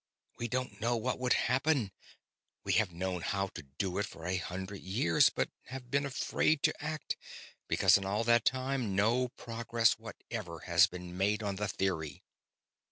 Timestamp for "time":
8.43-8.95